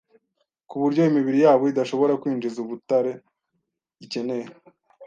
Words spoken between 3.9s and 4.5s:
ikeneye